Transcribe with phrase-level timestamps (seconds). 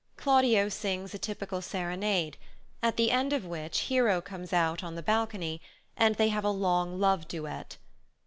[0.17, 2.35] Claudio sings a typical serenade,
[2.81, 5.61] at the end of which Hero comes out on the balcony,
[5.95, 7.77] and they have a long love duet.